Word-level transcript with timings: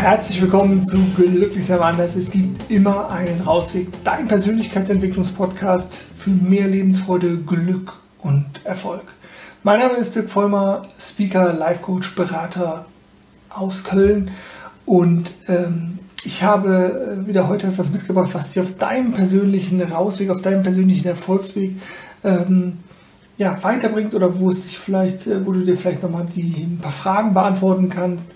Herzlich 0.00 0.40
willkommen 0.40 0.82
zu 0.82 0.96
Glücklich 1.14 1.66
sein 1.66 1.80
anders. 1.80 2.16
Es 2.16 2.30
gibt 2.30 2.70
immer 2.70 3.10
einen 3.10 3.42
Rausweg. 3.42 3.86
Dein 4.02 4.28
Persönlichkeitsentwicklungspodcast 4.28 5.94
für 5.94 6.30
mehr 6.30 6.66
Lebensfreude, 6.68 7.36
Glück 7.36 7.92
und 8.22 8.46
Erfolg. 8.64 9.02
Mein 9.62 9.78
Name 9.78 9.96
ist 9.96 10.16
Dirk 10.16 10.30
Vollmer, 10.30 10.88
Speaker, 10.98 11.52
Life 11.52 11.82
Coach, 11.82 12.14
Berater 12.14 12.86
aus 13.50 13.84
Köln 13.84 14.30
und 14.86 15.34
ähm, 15.48 15.98
ich 16.24 16.42
habe 16.42 17.18
äh, 17.20 17.26
wieder 17.28 17.46
heute 17.46 17.66
etwas 17.66 17.90
mitgebracht, 17.90 18.30
was 18.32 18.52
dich 18.52 18.62
auf 18.62 18.78
deinem 18.78 19.12
persönlichen 19.12 19.82
Rausweg, 19.82 20.30
auf 20.30 20.40
deinem 20.40 20.62
persönlichen 20.62 21.08
Erfolgsweg 21.08 21.72
ähm, 22.24 22.78
ja, 23.36 23.62
weiterbringt 23.62 24.14
oder 24.14 24.40
wo 24.40 24.48
es 24.48 24.62
dich 24.62 24.78
vielleicht, 24.78 25.26
äh, 25.26 25.44
wo 25.44 25.52
du 25.52 25.60
dir 25.60 25.76
vielleicht 25.76 26.02
nochmal 26.02 26.24
die, 26.34 26.62
ein 26.62 26.78
paar 26.80 26.90
Fragen 26.90 27.34
beantworten 27.34 27.90
kannst 27.90 28.32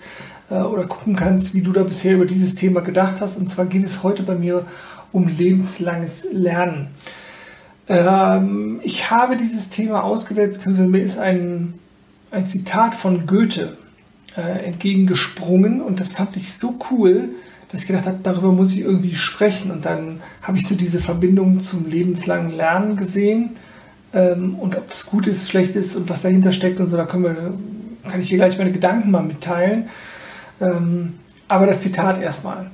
oder 0.49 0.85
gucken 0.85 1.15
kannst, 1.15 1.53
wie 1.55 1.61
du 1.61 1.71
da 1.71 1.83
bisher 1.83 2.15
über 2.15 2.25
dieses 2.25 2.55
Thema 2.55 2.81
gedacht 2.81 3.15
hast. 3.19 3.37
Und 3.37 3.49
zwar 3.49 3.65
geht 3.65 3.85
es 3.85 4.03
heute 4.03 4.23
bei 4.23 4.35
mir 4.35 4.65
um 5.11 5.27
lebenslanges 5.27 6.27
Lernen. 6.31 6.89
Ähm, 7.87 8.79
ich 8.83 9.09
habe 9.11 9.37
dieses 9.37 9.69
Thema 9.69 10.03
ausgewählt, 10.03 10.53
beziehungsweise 10.53 10.89
mir 10.89 11.03
ist 11.03 11.19
ein, 11.19 11.73
ein 12.31 12.47
Zitat 12.47 12.95
von 12.95 13.25
Goethe 13.25 13.77
äh, 14.35 14.65
entgegengesprungen 14.65 15.81
und 15.81 15.99
das 15.99 16.11
fand 16.11 16.35
ich 16.35 16.53
so 16.53 16.79
cool, 16.91 17.29
dass 17.69 17.81
ich 17.81 17.87
gedacht 17.87 18.05
habe, 18.05 18.19
darüber 18.23 18.51
muss 18.51 18.73
ich 18.73 18.81
irgendwie 18.81 19.15
sprechen. 19.15 19.71
Und 19.71 19.85
dann 19.85 20.21
habe 20.41 20.57
ich 20.57 20.67
so 20.67 20.75
diese 20.75 20.99
Verbindung 20.99 21.59
zum 21.59 21.89
lebenslangen 21.89 22.51
Lernen 22.51 22.97
gesehen 22.97 23.51
ähm, 24.13 24.55
und 24.55 24.75
ob 24.75 24.89
das 24.89 25.05
gut 25.05 25.27
ist, 25.27 25.49
schlecht 25.49 25.75
ist 25.75 25.95
und 25.95 26.09
was 26.09 26.21
dahinter 26.21 26.51
steckt 26.51 26.79
und 26.79 26.89
so, 26.89 26.97
da 26.97 27.05
können 27.05 27.23
wir, 27.23 27.53
kann 28.09 28.21
ich 28.21 28.29
dir 28.29 28.37
gleich 28.37 28.57
meine 28.57 28.71
Gedanken 28.71 29.11
mal 29.11 29.23
mitteilen. 29.23 29.89
Ähm, 30.61 31.19
aber 31.47 31.67
das 31.67 31.81
Zitat 31.81 32.21
erstmal. 32.21 32.71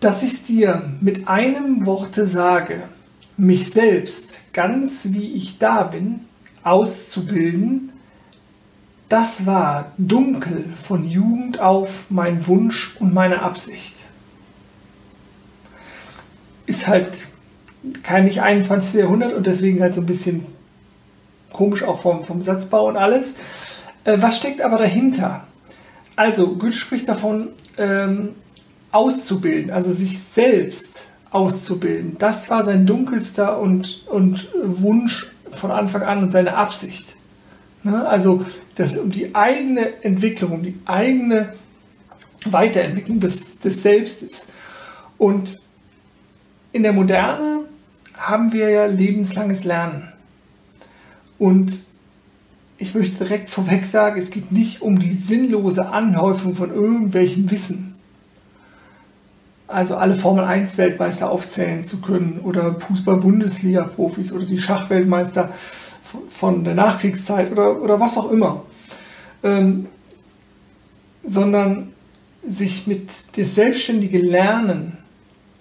Dass 0.00 0.22
ich 0.22 0.32
es 0.32 0.44
dir 0.44 0.82
mit 1.00 1.28
einem 1.28 1.86
Worte 1.86 2.26
sage, 2.26 2.82
mich 3.36 3.70
selbst, 3.70 4.52
ganz 4.52 5.08
wie 5.10 5.32
ich 5.32 5.58
da 5.58 5.84
bin, 5.84 6.20
auszubilden, 6.64 7.92
das 9.08 9.46
war 9.46 9.92
dunkel 9.98 10.64
von 10.74 11.06
Jugend 11.06 11.60
auf 11.60 12.06
mein 12.08 12.46
Wunsch 12.46 12.96
und 12.98 13.12
meine 13.12 13.42
Absicht. 13.42 13.94
Ist 16.66 16.88
halt 16.88 17.26
kein 18.02 18.24
nicht 18.24 18.40
21. 18.40 19.00
Jahrhundert 19.00 19.34
und 19.34 19.46
deswegen 19.46 19.82
halt 19.82 19.94
so 19.94 20.00
ein 20.00 20.06
bisschen 20.06 20.46
komisch 21.52 21.82
auch 21.82 22.00
vom, 22.00 22.24
vom 22.24 22.40
Satzbau 22.42 22.86
und 22.86 22.96
alles. 22.96 23.34
Äh, 24.04 24.16
was 24.20 24.38
steckt 24.38 24.62
aber 24.62 24.78
dahinter? 24.78 25.46
Also, 26.16 26.54
Goethe 26.56 26.76
spricht 26.76 27.08
davon, 27.08 27.48
ähm, 27.78 28.30
auszubilden, 28.90 29.70
also 29.70 29.92
sich 29.92 30.18
selbst 30.22 31.06
auszubilden. 31.30 32.16
Das 32.18 32.50
war 32.50 32.62
sein 32.62 32.84
dunkelster 32.84 33.58
und, 33.58 34.06
und 34.08 34.48
Wunsch 34.62 35.32
von 35.50 35.70
Anfang 35.70 36.02
an 36.02 36.22
und 36.22 36.30
seine 36.30 36.54
Absicht. 36.54 37.16
Ne? 37.82 38.06
Also, 38.06 38.44
das 38.74 38.96
um 38.96 39.10
die 39.10 39.34
eigene 39.34 40.02
Entwicklung, 40.04 40.52
um 40.52 40.62
die 40.62 40.78
eigene 40.84 41.54
Weiterentwicklung 42.44 43.20
des, 43.20 43.58
des 43.60 43.82
Selbstes. 43.82 44.48
Und 45.18 45.60
in 46.72 46.82
der 46.82 46.92
Moderne 46.92 47.60
haben 48.16 48.52
wir 48.52 48.70
ja 48.70 48.86
lebenslanges 48.86 49.64
Lernen. 49.64 50.12
Und 51.38 51.91
ich 52.82 52.94
möchte 52.94 53.24
direkt 53.24 53.48
vorweg 53.48 53.86
sagen, 53.86 54.20
es 54.20 54.30
geht 54.30 54.50
nicht 54.50 54.82
um 54.82 54.98
die 54.98 55.12
sinnlose 55.12 55.88
Anhäufung 55.88 56.54
von 56.54 56.74
irgendwelchem 56.74 57.50
Wissen. 57.50 57.94
Also 59.68 59.96
alle 59.96 60.16
Formel 60.16 60.44
1 60.44 60.76
Weltmeister 60.78 61.30
aufzählen 61.30 61.84
zu 61.84 62.00
können 62.00 62.40
oder 62.42 62.78
Fußball-Bundesliga-Profis 62.80 64.32
oder 64.32 64.44
die 64.44 64.60
Schachweltmeister 64.60 65.50
von 66.28 66.64
der 66.64 66.74
Nachkriegszeit 66.74 67.52
oder, 67.52 67.80
oder 67.80 68.00
was 68.00 68.18
auch 68.18 68.30
immer. 68.30 68.64
Ähm, 69.44 69.86
sondern 71.24 71.92
sich 72.44 72.88
mit 72.88 73.38
das 73.38 73.54
selbstständige 73.54 74.18
Lernen 74.18 74.98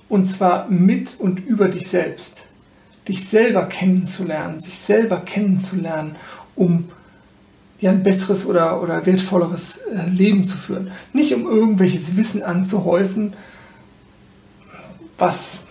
und 0.09 0.25
zwar 0.25 0.67
mit 0.69 1.19
und 1.19 1.39
über 1.39 1.67
dich 1.67 1.87
selbst 1.87 2.47
dich 3.07 3.27
selber 3.27 3.65
kennenzulernen, 3.67 4.59
sich 4.59 4.77
selber 4.77 5.21
kennenzulernen, 5.21 6.15
um 6.55 6.89
ja, 7.81 7.89
ein 7.89 8.03
besseres 8.03 8.45
oder, 8.45 8.81
oder 8.81 9.05
wertvolleres 9.05 9.77
äh, 9.77 10.07
Leben 10.09 10.45
zu 10.45 10.55
führen. 10.55 10.91
Nicht 11.13 11.33
um 11.33 11.47
irgendwelches 11.47 12.15
Wissen 12.15 12.43
anzuhäufen, 12.43 13.33
was, 15.17 15.63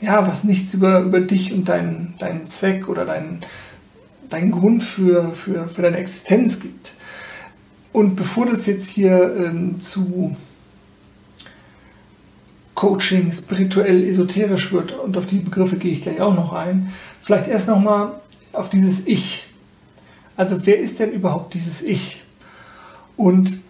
ja, 0.00 0.26
was 0.26 0.42
nichts 0.42 0.74
über, 0.74 1.00
über 1.00 1.20
dich 1.20 1.52
und 1.52 1.68
deinen, 1.68 2.14
deinen 2.18 2.46
Zweck 2.48 2.88
oder 2.88 3.04
deinen, 3.04 3.44
deinen 4.28 4.50
Grund 4.50 4.82
für, 4.82 5.32
für, 5.34 5.68
für 5.68 5.82
deine 5.82 5.98
Existenz 5.98 6.60
gibt. 6.60 6.92
Und 7.92 8.16
bevor 8.16 8.46
das 8.46 8.66
jetzt 8.66 8.88
hier 8.88 9.36
ähm, 9.36 9.80
zu 9.80 10.36
Coaching 12.74 13.30
spirituell 13.30 14.04
esoterisch 14.08 14.72
wird, 14.72 14.98
und 14.98 15.16
auf 15.16 15.26
die 15.26 15.38
Begriffe 15.38 15.76
gehe 15.76 15.92
ich 15.92 16.02
gleich 16.02 16.20
auch 16.20 16.34
noch 16.34 16.52
ein, 16.52 16.92
vielleicht 17.20 17.46
erst 17.46 17.68
nochmal 17.68 18.14
auf 18.52 18.68
dieses 18.68 19.06
Ich. 19.06 19.51
Also 20.36 20.66
wer 20.66 20.78
ist 20.78 21.00
denn 21.00 21.12
überhaupt 21.12 21.54
dieses 21.54 21.82
Ich? 21.82 22.22
Und 23.16 23.60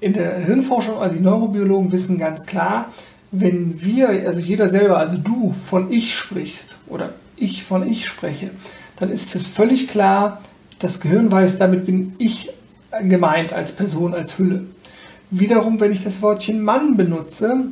in 0.00 0.12
der 0.14 0.38
Hirnforschung, 0.38 0.98
also 0.98 1.16
die 1.16 1.22
Neurobiologen 1.22 1.92
wissen 1.92 2.18
ganz 2.18 2.46
klar, 2.46 2.92
wenn 3.32 3.80
wir, 3.82 4.08
also 4.08 4.40
jeder 4.40 4.68
selber, 4.68 4.98
also 4.98 5.16
du 5.16 5.54
von 5.68 5.92
Ich 5.92 6.14
sprichst 6.14 6.78
oder 6.88 7.10
ich 7.36 7.62
von 7.64 7.88
Ich 7.88 8.06
spreche, 8.06 8.50
dann 8.98 9.10
ist 9.10 9.34
es 9.34 9.46
völlig 9.46 9.88
klar, 9.88 10.40
das 10.78 11.00
Gehirn 11.00 11.30
weiß, 11.30 11.58
damit 11.58 11.86
bin 11.86 12.14
ich 12.18 12.50
gemeint 13.02 13.52
als 13.52 13.72
Person, 13.72 14.14
als 14.14 14.38
Hülle. 14.38 14.64
Wiederum, 15.30 15.78
wenn 15.78 15.92
ich 15.92 16.02
das 16.02 16.22
Wortchen 16.22 16.62
Mann 16.62 16.96
benutze, 16.96 17.66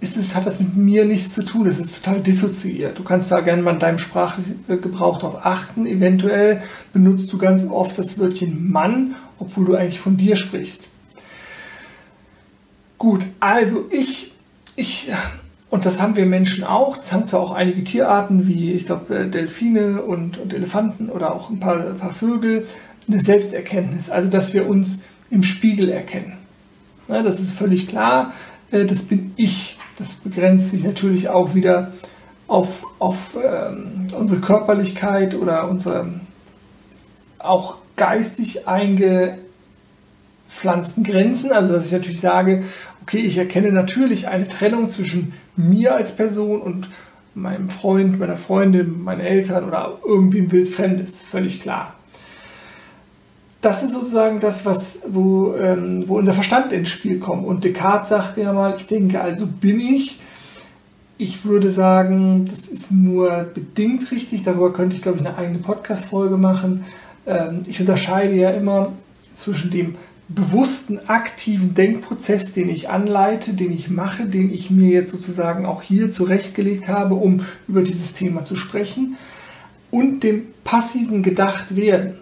ist 0.00 0.16
es, 0.16 0.36
hat 0.36 0.46
das 0.46 0.60
mit 0.60 0.76
mir 0.76 1.04
nichts 1.04 1.34
zu 1.34 1.44
tun. 1.44 1.66
Es 1.66 1.78
ist 1.78 2.02
total 2.04 2.20
dissoziiert. 2.20 2.98
Du 2.98 3.02
kannst 3.02 3.32
da 3.32 3.40
gerne 3.40 3.62
mal 3.62 3.74
in 3.74 3.80
deinem 3.80 3.98
Sprachgebrauch 3.98 5.18
darauf 5.18 5.44
achten. 5.44 5.86
Eventuell 5.86 6.62
benutzt 6.92 7.32
du 7.32 7.38
ganz 7.38 7.64
oft 7.64 7.98
das 7.98 8.18
Wörtchen 8.18 8.70
Mann, 8.70 9.16
obwohl 9.38 9.64
du 9.64 9.74
eigentlich 9.74 10.00
von 10.00 10.16
dir 10.16 10.36
sprichst. 10.36 10.88
Gut, 12.96 13.24
also 13.40 13.86
ich, 13.90 14.34
ich, 14.76 15.10
und 15.70 15.86
das 15.86 16.00
haben 16.00 16.16
wir 16.16 16.26
Menschen 16.26 16.64
auch, 16.64 16.96
das 16.96 17.12
haben 17.12 17.26
zwar 17.26 17.40
auch 17.40 17.52
einige 17.52 17.84
Tierarten 17.84 18.48
wie, 18.48 18.72
ich 18.72 18.86
glaube, 18.86 19.16
äh, 19.16 19.28
Delfine 19.28 20.02
und, 20.02 20.38
und 20.38 20.52
Elefanten 20.52 21.08
oder 21.08 21.34
auch 21.34 21.50
ein 21.50 21.60
paar, 21.60 21.76
ein 21.76 21.98
paar 21.98 22.14
Vögel, 22.14 22.66
eine 23.06 23.20
Selbsterkenntnis, 23.20 24.10
also 24.10 24.28
dass 24.28 24.52
wir 24.52 24.68
uns 24.68 25.02
im 25.30 25.42
Spiegel 25.42 25.88
erkennen. 25.88 26.34
Ja, 27.08 27.22
das 27.22 27.40
ist 27.40 27.52
völlig 27.52 27.88
klar. 27.88 28.32
Äh, 28.70 28.84
das 28.84 29.04
bin 29.04 29.32
ich. 29.36 29.78
Das 29.98 30.14
begrenzt 30.14 30.70
sich 30.70 30.84
natürlich 30.84 31.28
auch 31.28 31.54
wieder 31.54 31.92
auf, 32.46 32.86
auf 32.98 33.36
ähm, 33.42 34.06
unsere 34.16 34.40
Körperlichkeit 34.40 35.34
oder 35.34 35.68
unsere 35.68 36.08
auch 37.38 37.76
geistig 37.96 38.68
eingepflanzten 38.68 41.04
Grenzen. 41.04 41.52
Also 41.52 41.72
dass 41.72 41.86
ich 41.86 41.92
natürlich 41.92 42.20
sage, 42.20 42.62
okay, 43.02 43.18
ich 43.18 43.36
erkenne 43.36 43.72
natürlich 43.72 44.28
eine 44.28 44.48
Trennung 44.48 44.88
zwischen 44.88 45.34
mir 45.56 45.94
als 45.94 46.16
Person 46.16 46.62
und 46.62 46.88
meinem 47.34 47.70
Freund, 47.70 48.18
meiner 48.18 48.36
Freundin, 48.36 49.02
meinen 49.02 49.20
Eltern 49.20 49.64
oder 49.64 49.98
irgendwie 50.06 50.40
ein 50.40 50.52
wildfremdes, 50.52 51.22
völlig 51.22 51.60
klar 51.60 51.97
das 53.60 53.82
ist 53.82 53.92
sozusagen 53.92 54.40
das, 54.40 54.64
was, 54.64 55.02
wo, 55.08 55.54
ähm, 55.54 56.04
wo 56.06 56.18
unser 56.18 56.32
Verstand 56.32 56.72
ins 56.72 56.88
Spiel 56.88 57.18
kommt. 57.18 57.46
Und 57.46 57.64
Descartes 57.64 58.10
sagte 58.10 58.42
ja 58.42 58.52
mal, 58.52 58.74
ich 58.76 58.86
denke, 58.86 59.20
also 59.20 59.46
bin 59.46 59.80
ich. 59.80 60.20
Ich 61.20 61.44
würde 61.44 61.70
sagen, 61.70 62.44
das 62.44 62.68
ist 62.68 62.92
nur 62.92 63.48
bedingt 63.52 64.12
richtig. 64.12 64.44
Darüber 64.44 64.72
könnte 64.72 64.94
ich, 64.94 65.02
glaube 65.02 65.18
ich, 65.18 65.26
eine 65.26 65.36
eigene 65.36 65.58
Podcast-Folge 65.58 66.36
machen. 66.36 66.84
Ähm, 67.26 67.62
ich 67.66 67.80
unterscheide 67.80 68.34
ja 68.34 68.50
immer 68.50 68.92
zwischen 69.34 69.70
dem 69.70 69.96
bewussten, 70.28 71.00
aktiven 71.08 71.74
Denkprozess, 71.74 72.52
den 72.52 72.68
ich 72.68 72.90
anleite, 72.90 73.54
den 73.54 73.72
ich 73.72 73.88
mache, 73.88 74.26
den 74.26 74.52
ich 74.52 74.70
mir 74.70 74.90
jetzt 74.90 75.10
sozusagen 75.10 75.66
auch 75.66 75.82
hier 75.82 76.10
zurechtgelegt 76.10 76.86
habe, 76.86 77.14
um 77.14 77.44
über 77.66 77.82
dieses 77.82 78.12
Thema 78.12 78.44
zu 78.44 78.54
sprechen, 78.54 79.16
und 79.90 80.22
dem 80.22 80.48
passiven 80.64 81.22
Gedachtwerden. 81.22 82.18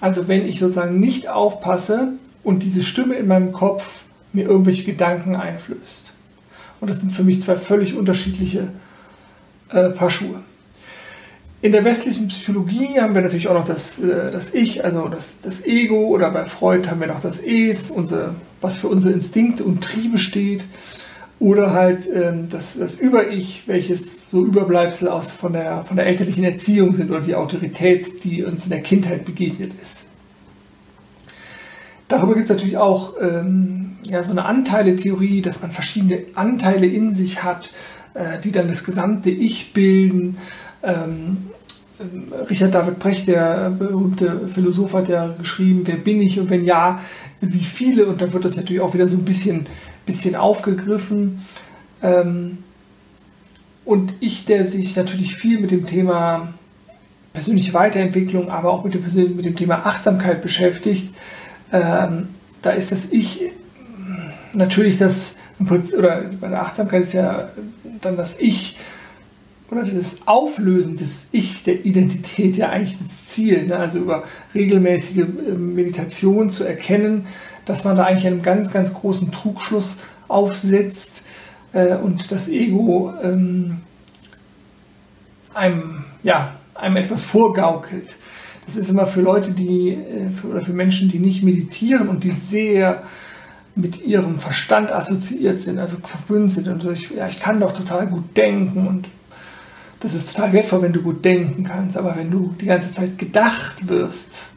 Also 0.00 0.28
wenn 0.28 0.46
ich 0.46 0.58
sozusagen 0.58 0.98
nicht 0.98 1.28
aufpasse 1.28 2.12
und 2.42 2.62
diese 2.62 2.82
Stimme 2.82 3.14
in 3.14 3.26
meinem 3.26 3.52
Kopf 3.52 4.02
mir 4.32 4.46
irgendwelche 4.46 4.84
Gedanken 4.84 5.36
einflößt. 5.36 6.12
Und 6.80 6.88
das 6.88 7.00
sind 7.00 7.12
für 7.12 7.24
mich 7.24 7.42
zwei 7.42 7.56
völlig 7.56 7.96
unterschiedliche 7.96 8.68
äh, 9.68 9.90
Paar 9.90 10.10
Schuhe. 10.10 10.40
in 11.62 11.72
der 11.72 11.84
westlichen 11.84 12.28
Psychologie 12.28 13.00
haben 13.00 13.14
wir 13.14 13.20
natürlich 13.20 13.48
auch 13.48 13.54
noch 13.54 13.66
das, 13.66 13.98
äh, 14.02 14.30
das 14.30 14.54
Ich, 14.54 14.84
also 14.84 15.08
das, 15.08 15.42
das 15.42 15.66
Ego, 15.66 16.06
oder 16.06 16.30
bei 16.30 16.46
Freud 16.46 16.88
haben 16.88 17.00
wir 17.00 17.08
noch 17.08 17.20
das 17.20 17.40
Es, 17.40 17.90
unsere, 17.90 18.34
was 18.60 18.78
für 18.78 18.88
unsere 18.88 19.12
Instinkte 19.12 19.64
und 19.64 19.82
Triebe 19.82 20.18
steht. 20.18 20.64
Oder 21.40 21.72
halt 21.72 22.06
ähm, 22.14 22.48
das, 22.50 22.78
das 22.78 22.96
Über-Ich, 22.96 23.62
welches 23.66 24.28
so 24.28 24.44
Überbleibsel 24.44 25.08
aus 25.08 25.32
von 25.32 25.54
der, 25.54 25.82
von 25.84 25.96
der 25.96 26.06
elterlichen 26.06 26.44
Erziehung 26.44 26.94
sind 26.94 27.10
oder 27.10 27.22
die 27.22 27.34
Autorität, 27.34 28.22
die 28.24 28.44
uns 28.44 28.64
in 28.64 28.70
der 28.70 28.82
Kindheit 28.82 29.24
begegnet 29.24 29.72
ist. 29.80 30.10
Darüber 32.08 32.34
gibt 32.34 32.44
es 32.44 32.50
natürlich 32.50 32.76
auch 32.76 33.14
ähm, 33.22 33.92
ja, 34.04 34.22
so 34.22 34.32
eine 34.32 34.44
Anteile-Theorie, 34.44 35.40
dass 35.40 35.62
man 35.62 35.70
verschiedene 35.70 36.24
Anteile 36.34 36.86
in 36.86 37.12
sich 37.12 37.42
hat, 37.42 37.72
äh, 38.12 38.38
die 38.40 38.52
dann 38.52 38.68
das 38.68 38.84
gesamte 38.84 39.30
Ich 39.30 39.72
bilden. 39.72 40.36
Ähm, 40.82 41.38
Richard 42.48 42.74
David 42.74 42.98
Brecht, 42.98 43.28
der 43.28 43.70
berühmte 43.70 44.48
Philosoph, 44.52 44.94
hat 44.94 45.08
ja 45.08 45.28
geschrieben, 45.28 45.82
wer 45.84 45.96
bin 45.96 46.20
ich 46.20 46.38
und 46.40 46.50
wenn 46.50 46.64
ja, 46.64 47.00
wie 47.40 47.64
viele? 47.64 48.06
Und 48.06 48.20
dann 48.20 48.32
wird 48.32 48.44
das 48.44 48.56
natürlich 48.56 48.80
auch 48.80 48.92
wieder 48.94 49.06
so 49.06 49.16
ein 49.16 49.24
bisschen 49.24 49.66
bisschen 50.06 50.36
aufgegriffen. 50.36 51.44
Ähm, 52.02 52.58
und 53.84 54.12
ich, 54.20 54.44
der 54.44 54.66
sich 54.66 54.96
natürlich 54.96 55.36
viel 55.36 55.60
mit 55.60 55.70
dem 55.70 55.86
Thema 55.86 56.54
persönliche 57.32 57.74
Weiterentwicklung, 57.74 58.50
aber 58.50 58.70
auch 58.70 58.84
mit 58.84 58.94
dem, 58.94 59.36
mit 59.36 59.44
dem 59.44 59.56
Thema 59.56 59.86
Achtsamkeit 59.86 60.42
beschäftigt, 60.42 61.14
ähm, 61.72 62.28
da 62.62 62.70
ist 62.70 62.92
das 62.92 63.12
Ich 63.12 63.42
natürlich 64.52 64.98
das, 64.98 65.38
oder 65.96 66.24
bei 66.40 66.48
der 66.48 66.62
Achtsamkeit 66.62 67.02
ist 67.02 67.12
ja 67.12 67.48
dann 68.00 68.16
das 68.16 68.40
Ich 68.40 68.76
oder 69.70 69.84
das 69.84 70.26
Auflösen 70.26 70.96
des 70.96 71.28
Ich, 71.30 71.62
der 71.62 71.84
Identität 71.84 72.56
ja 72.56 72.70
eigentlich 72.70 72.98
das 72.98 73.26
Ziel. 73.28 73.66
Ne? 73.66 73.76
Also 73.76 74.00
über 74.00 74.24
regelmäßige 74.54 75.18
äh, 75.18 75.52
Meditation 75.52 76.50
zu 76.50 76.64
erkennen, 76.64 77.26
dass 77.70 77.84
man 77.84 77.96
da 77.96 78.02
eigentlich 78.02 78.26
einen 78.26 78.42
ganz, 78.42 78.72
ganz 78.72 78.94
großen 78.94 79.30
Trugschluss 79.30 79.98
aufsetzt 80.26 81.24
äh, 81.72 81.94
und 81.94 82.32
das 82.32 82.48
Ego 82.48 83.14
ähm, 83.22 83.82
einem, 85.54 86.04
ja, 86.24 86.54
einem 86.74 86.96
etwas 86.96 87.24
vorgaukelt. 87.24 88.16
Das 88.66 88.74
ist 88.74 88.90
immer 88.90 89.06
für 89.06 89.20
Leute, 89.20 89.52
die, 89.52 89.90
äh, 89.90 90.30
für, 90.30 90.48
oder 90.48 90.62
für 90.62 90.72
Menschen, 90.72 91.10
die 91.10 91.20
nicht 91.20 91.44
meditieren 91.44 92.08
und 92.08 92.24
die 92.24 92.32
sehr 92.32 93.04
mit 93.76 94.04
ihrem 94.04 94.40
Verstand 94.40 94.90
assoziiert 94.90 95.60
sind, 95.60 95.78
also 95.78 95.96
verbunden 96.04 96.48
sind 96.48 96.66
und 96.66 96.82
so, 96.82 96.90
ich, 96.90 97.10
ja, 97.10 97.28
ich 97.28 97.38
kann 97.38 97.60
doch 97.60 97.72
total 97.72 98.08
gut 98.08 98.36
denken 98.36 98.88
und 98.88 99.08
das 100.00 100.14
ist 100.14 100.34
total 100.34 100.52
wertvoll, 100.54 100.82
wenn 100.82 100.92
du 100.92 101.02
gut 101.02 101.24
denken 101.24 101.62
kannst, 101.62 101.96
aber 101.96 102.16
wenn 102.16 102.32
du 102.32 102.52
die 102.60 102.66
ganze 102.66 102.90
Zeit 102.90 103.16
gedacht 103.16 103.86
wirst, 103.86 104.50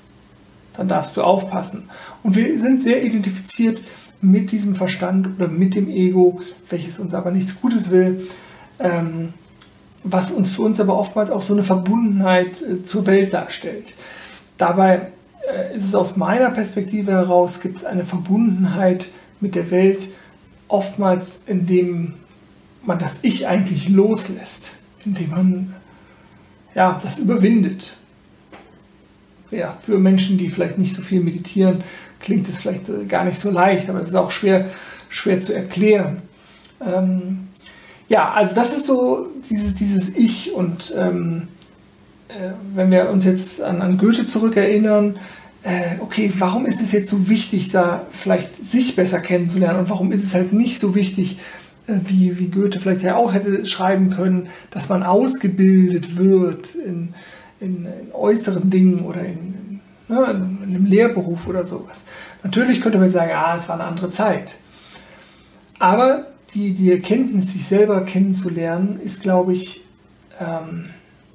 dann 0.75 0.87
darfst 0.87 1.17
du 1.17 1.21
aufpassen. 1.21 1.89
Und 2.23 2.35
wir 2.35 2.57
sind 2.59 2.81
sehr 2.81 3.03
identifiziert 3.03 3.83
mit 4.21 4.51
diesem 4.51 4.75
Verstand 4.75 5.27
oder 5.35 5.47
mit 5.47 5.75
dem 5.75 5.89
Ego, 5.89 6.39
welches 6.69 6.99
uns 6.99 7.13
aber 7.13 7.31
nichts 7.31 7.61
Gutes 7.61 7.91
will, 7.91 8.27
ähm, 8.79 9.33
was 10.03 10.31
uns 10.31 10.49
für 10.49 10.63
uns 10.63 10.79
aber 10.79 10.97
oftmals 10.97 11.29
auch 11.29 11.41
so 11.41 11.53
eine 11.53 11.63
Verbundenheit 11.63 12.61
äh, 12.61 12.83
zur 12.83 13.05
Welt 13.05 13.33
darstellt. 13.33 13.95
Dabei 14.57 15.11
äh, 15.51 15.75
ist 15.75 15.85
es 15.85 15.95
aus 15.95 16.17
meiner 16.17 16.51
Perspektive 16.51 17.11
heraus, 17.11 17.61
gibt 17.61 17.77
es 17.77 17.85
eine 17.85 18.05
Verbundenheit 18.05 19.09
mit 19.39 19.55
der 19.55 19.71
Welt, 19.71 20.07
oftmals 20.67 21.41
indem 21.45 22.15
man 22.85 22.99
das 22.99 23.23
Ich 23.23 23.47
eigentlich 23.47 23.89
loslässt, 23.89 24.77
indem 25.05 25.29
man 25.31 25.73
ja, 26.75 26.99
das 27.03 27.19
überwindet 27.19 27.93
ja, 29.55 29.77
für 29.81 29.99
Menschen, 29.99 30.37
die 30.37 30.49
vielleicht 30.49 30.77
nicht 30.77 30.95
so 30.95 31.01
viel 31.01 31.21
meditieren, 31.21 31.83
klingt 32.19 32.47
es 32.49 32.59
vielleicht 32.61 32.89
äh, 32.89 33.05
gar 33.07 33.25
nicht 33.25 33.39
so 33.39 33.51
leicht, 33.51 33.89
aber 33.89 33.99
es 33.99 34.09
ist 34.09 34.15
auch 34.15 34.31
schwer, 34.31 34.69
schwer 35.09 35.39
zu 35.39 35.53
erklären. 35.53 36.21
Ähm, 36.85 37.47
ja, 38.09 38.31
also 38.31 38.55
das 38.55 38.75
ist 38.75 38.85
so 38.85 39.27
dieses, 39.49 39.75
dieses 39.75 40.15
Ich 40.15 40.53
und 40.53 40.93
ähm, 40.97 41.47
äh, 42.27 42.51
wenn 42.75 42.91
wir 42.91 43.09
uns 43.09 43.25
jetzt 43.25 43.61
an, 43.61 43.81
an 43.81 43.97
Goethe 43.97 44.25
zurückerinnern, 44.25 45.17
äh, 45.63 45.99
okay, 45.99 46.31
warum 46.37 46.65
ist 46.65 46.81
es 46.81 46.91
jetzt 46.91 47.09
so 47.09 47.29
wichtig, 47.29 47.69
da 47.69 48.05
vielleicht 48.11 48.65
sich 48.65 48.95
besser 48.95 49.19
kennenzulernen 49.19 49.79
und 49.79 49.89
warum 49.89 50.11
ist 50.11 50.23
es 50.23 50.33
halt 50.33 50.51
nicht 50.51 50.79
so 50.79 50.93
wichtig, 50.95 51.39
äh, 51.87 51.93
wie, 52.05 52.37
wie 52.39 52.47
Goethe 52.47 52.79
vielleicht 52.79 53.01
ja 53.01 53.15
auch 53.15 53.33
hätte 53.33 53.65
schreiben 53.65 54.09
können, 54.09 54.49
dass 54.71 54.89
man 54.89 55.03
ausgebildet 55.03 56.17
wird 56.17 56.75
in, 56.75 57.13
in, 57.63 57.85
in 57.85 58.11
äußeren 58.13 58.69
Dingen 58.69 59.05
oder 59.05 59.21
in, 59.21 59.79
ne, 60.07 60.25
in, 60.31 60.75
einem 60.75 60.85
Lehrberuf 60.85 61.47
oder 61.47 61.65
sowas. 61.65 62.03
Natürlich 62.43 62.81
könnte 62.81 62.97
man 62.97 63.09
sagen, 63.09 63.29
ja, 63.29 63.57
es 63.57 63.69
war 63.69 63.75
eine 63.75 63.85
andere 63.85 64.09
Zeit. 64.09 64.55
Aber 65.79 66.27
die, 66.53 66.73
die 66.73 66.91
Erkenntnis, 66.91 67.53
sich 67.53 67.65
selber 67.65 68.05
kennenzulernen, 68.05 68.99
ist, 69.03 69.23
glaube 69.23 69.53
ich, 69.53 69.85
ähm, 70.39 70.85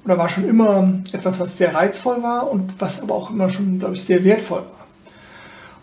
oder 0.05 0.17
war 0.17 0.29
schon 0.29 0.47
immer 0.47 1.01
etwas, 1.11 1.39
was 1.39 1.57
sehr 1.57 1.75
reizvoll 1.75 2.23
war 2.23 2.49
und 2.49 2.79
was 2.79 3.03
aber 3.03 3.15
auch 3.15 3.31
immer 3.31 3.49
schon, 3.49 3.79
glaube 3.79 3.95
ich, 3.95 4.03
sehr 4.03 4.23
wertvoll 4.23 4.59
war. 4.59 4.87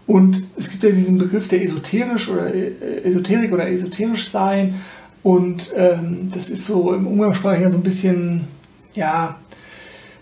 Und 0.07 0.41
es 0.57 0.71
gibt 0.71 0.85
ja 0.85 0.91
diesen 0.91 1.19
Begriff 1.19 1.49
der 1.49 1.63
esoterisch 1.63 2.29
oder 2.29 2.55
äh, 2.55 3.03
Esoterik 3.03 3.53
oder 3.53 3.69
esoterisch 3.69 4.31
sein. 4.31 4.81
Und 5.23 5.73
ähm, 5.77 6.31
das 6.33 6.49
ist 6.49 6.65
so 6.65 6.95
im 6.95 7.07
Umgangssprache 7.07 7.61
ja 7.61 7.69
so 7.69 7.77
ein 7.77 7.83
bisschen, 7.83 8.43
ja, 8.95 9.37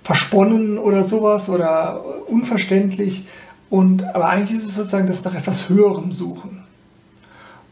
versponnen 0.04 0.78
oder 0.78 1.04
sowas 1.04 1.48
oder 1.48 2.04
unverständlich. 2.28 3.26
Und, 3.70 4.04
aber 4.04 4.28
eigentlich 4.28 4.58
ist 4.58 4.68
es 4.68 4.76
sozusagen 4.76 5.08
das 5.08 5.24
nach 5.24 5.34
etwas 5.34 5.68
Höherem 5.68 6.12
suchen. 6.12 6.62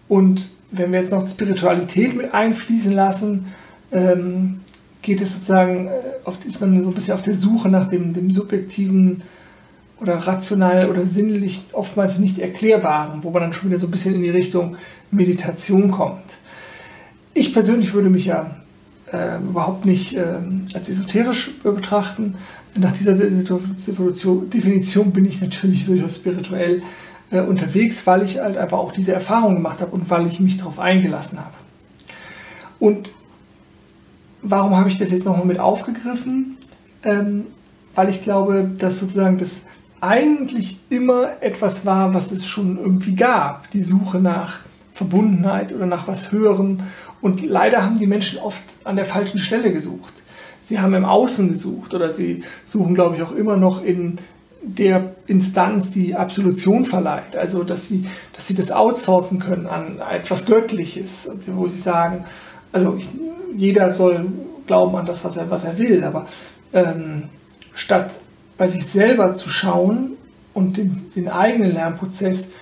Und 0.08 0.50
wenn 0.73 0.90
wir 0.93 1.00
jetzt 1.00 1.12
noch 1.12 1.29
Spiritualität 1.29 2.17
mit 2.17 2.34
einfließen 2.34 2.93
lassen, 2.93 3.46
ähm, 3.93 4.61
geht 5.02 5.20
es 5.20 5.34
sozusagen, 5.34 5.88
äh, 5.88 5.90
oft 6.25 6.44
ist 6.44 6.61
man 6.61 6.82
so 6.82 6.88
ein 6.88 6.94
bisschen 6.94 7.14
auf 7.14 7.23
der 7.23 7.34
Suche 7.34 7.69
nach 7.69 7.88
dem, 7.88 8.14
dem 8.14 8.31
subjektiven 8.31 9.23
oder 10.00 10.14
rational 10.14 10.90
oder 10.90 11.06
sinnlich 11.06 11.62
oftmals 11.73 12.19
nicht 12.19 12.38
erklärbaren, 12.38 13.23
wo 13.23 13.31
man 13.31 13.43
dann 13.43 13.52
schon 13.52 13.70
wieder 13.70 13.78
so 13.78 13.87
ein 13.87 13.90
bisschen 13.90 14.14
in 14.14 14.23
die 14.23 14.31
Richtung 14.31 14.76
Meditation 15.11 15.90
kommt. 15.90 16.38
Ich 17.35 17.52
persönlich 17.52 17.94
würde 17.94 18.11
mich 18.11 18.26
ja 18.26 18.50
äh, 19.12 19.38
überhaupt 19.38 19.85
nicht 19.85 20.17
äh, 20.17 20.38
als 20.75 20.88
esoterisch 20.88 21.59
betrachten. 21.62 22.37
Nach 22.75 22.93
dieser 22.93 23.14
Definition 23.14 25.12
bin 25.12 25.26
ich 25.26 25.40
natürlich 25.40 25.85
durchaus 25.85 26.16
spirituell 26.16 26.83
äh, 27.31 27.40
unterwegs, 27.40 28.07
weil 28.07 28.23
ich 28.23 28.38
halt 28.38 28.57
einfach 28.57 28.78
auch 28.78 28.92
diese 28.92 29.12
Erfahrung 29.12 29.54
gemacht 29.57 29.81
habe 29.81 29.92
und 29.92 30.09
weil 30.11 30.26
ich 30.26 30.40
mich 30.40 30.57
darauf 30.57 30.78
eingelassen 30.78 31.38
habe. 31.38 31.54
Und 32.78 33.12
warum 34.42 34.76
habe 34.76 34.88
ich 34.88 34.99
das 34.99 35.12
jetzt 35.12 35.25
nochmal 35.25 35.47
mit 35.47 35.59
aufgegriffen? 35.59 36.57
Ähm, 37.04 37.47
weil 37.95 38.09
ich 38.09 38.23
glaube, 38.23 38.71
dass 38.78 39.00
sozusagen 39.00 39.38
das 39.38 39.66
eigentlich 40.00 40.81
immer 40.90 41.40
etwas 41.40 41.87
war, 41.87 42.12
was 42.14 42.33
es 42.33 42.47
schon 42.47 42.78
irgendwie 42.78 43.14
gab. 43.14 43.71
Die 43.71 43.83
Suche 43.83 44.19
nach 44.19 44.61
Verbundenheit 44.94 45.72
oder 45.72 45.87
nach 45.87 46.06
was 46.06 46.32
Höherem. 46.32 46.78
Und 47.20 47.44
leider 47.44 47.84
haben 47.84 47.99
die 47.99 48.06
Menschen 48.06 48.38
oft 48.38 48.62
an 48.84 48.96
der 48.96 49.06
falschen 49.06 49.38
Stelle 49.38 49.72
gesucht. 49.72 50.12
Sie 50.61 50.80
haben 50.80 50.94
im 50.94 51.04
Außen 51.04 51.49
gesucht 51.49 51.94
oder 51.94 52.11
sie 52.11 52.44
suchen, 52.64 52.94
glaube 52.94 53.16
ich, 53.16 53.22
auch 53.22 53.32
immer 53.32 53.56
noch 53.56 53.82
in 53.82 54.18
der 54.62 55.14
Instanz, 55.26 55.90
die 55.90 56.14
Absolution 56.14 56.84
verleiht. 56.84 57.37
Also, 57.37 57.64
dass 57.64 57.88
sie, 57.88 58.06
dass 58.32 58.46
sie 58.46 58.54
das 58.54 58.70
outsourcen 58.70 59.40
können 59.40 59.66
an 59.66 59.99
etwas 59.99 60.46
Göttliches, 60.46 61.30
wo 61.49 61.66
sie 61.66 61.80
sagen, 61.80 62.25
also 62.72 62.96
ich, 62.96 63.08
jeder 63.56 63.92
soll 63.92 64.26
glauben 64.66 64.96
an 64.96 65.06
das, 65.06 65.25
was 65.25 65.37
er, 65.37 65.50
was 65.50 65.64
er 65.64 65.78
will, 65.78 66.04
aber 66.04 66.26
ähm, 66.72 67.25
statt 67.75 68.20
bei 68.56 68.68
sich 68.68 68.87
selber 68.87 69.34
zu 69.34 69.49
schauen 69.49 70.12
und 70.54 70.76
den, 70.76 71.11
den 71.16 71.28
eigenen 71.28 71.72
Lernprozess 71.72 72.52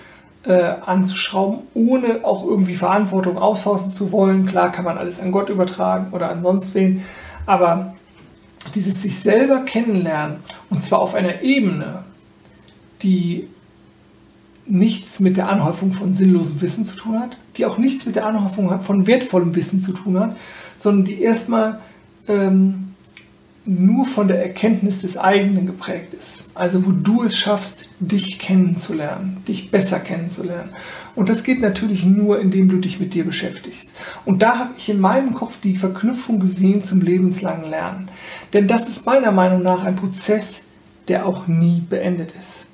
äh, 0.45 0.73
anzuschrauben, 0.85 1.59
ohne 1.73 2.23
auch 2.23 2.45
irgendwie 2.45 2.75
Verantwortung 2.75 3.37
aushausen 3.37 3.91
zu 3.91 4.11
wollen. 4.11 4.45
Klar 4.45 4.71
kann 4.71 4.85
man 4.85 4.97
alles 4.97 5.19
an 5.19 5.31
Gott 5.31 5.49
übertragen 5.49 6.11
oder 6.13 6.31
an 6.31 6.41
sonst 6.41 6.73
wen, 6.73 7.03
aber 7.45 7.93
dieses 8.75 9.01
sich 9.01 9.19
selber 9.19 9.59
kennenlernen 9.59 10.37
und 10.69 10.83
zwar 10.83 10.99
auf 10.99 11.15
einer 11.15 11.41
Ebene, 11.41 12.03
die 13.01 13.47
nichts 14.65 15.19
mit 15.19 15.37
der 15.37 15.49
Anhäufung 15.49 15.91
von 15.91 16.13
sinnlosem 16.13 16.61
Wissen 16.61 16.85
zu 16.85 16.95
tun 16.95 17.19
hat, 17.19 17.37
die 17.57 17.65
auch 17.65 17.77
nichts 17.77 18.05
mit 18.05 18.15
der 18.15 18.25
Anhäufung 18.25 18.81
von 18.81 19.07
wertvollem 19.07 19.55
Wissen 19.55 19.81
zu 19.81 19.91
tun 19.91 20.19
hat, 20.19 20.37
sondern 20.77 21.05
die 21.05 21.21
erstmal 21.21 21.79
ähm, 22.27 22.93
nur 23.65 24.05
von 24.05 24.27
der 24.27 24.41
Erkenntnis 24.41 25.01
des 25.01 25.17
eigenen 25.17 25.65
geprägt 25.65 26.13
ist. 26.13 26.45
Also 26.53 26.85
wo 26.85 26.91
du 26.91 27.23
es 27.23 27.37
schaffst, 27.37 27.87
dich 28.01 28.39
kennenzulernen, 28.39 29.43
dich 29.47 29.69
besser 29.69 29.99
kennenzulernen. 29.99 30.71
Und 31.15 31.29
das 31.29 31.43
geht 31.43 31.61
natürlich 31.61 32.03
nur, 32.03 32.39
indem 32.39 32.67
du 32.67 32.77
dich 32.77 32.99
mit 32.99 33.13
dir 33.13 33.23
beschäftigst. 33.23 33.91
Und 34.25 34.41
da 34.41 34.57
habe 34.57 34.71
ich 34.75 34.89
in 34.89 34.99
meinem 34.99 35.35
Kopf 35.35 35.59
die 35.61 35.77
Verknüpfung 35.77 36.39
gesehen 36.39 36.83
zum 36.83 37.01
lebenslangen 37.01 37.69
Lernen. 37.69 38.09
Denn 38.53 38.67
das 38.67 38.89
ist 38.89 39.05
meiner 39.05 39.31
Meinung 39.31 39.61
nach 39.61 39.83
ein 39.83 39.95
Prozess, 39.95 40.69
der 41.07 41.27
auch 41.27 41.45
nie 41.45 41.83
beendet 41.87 42.33
ist, 42.39 42.67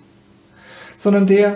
sondern 0.96 1.28
der 1.28 1.56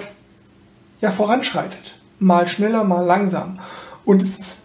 ja 1.00 1.10
voranschreitet. 1.10 1.96
Mal 2.20 2.50
schneller, 2.50 2.84
mal 2.84 3.06
langsam. 3.06 3.60
Und 4.04 4.22
es 4.22 4.38
ist 4.38 4.62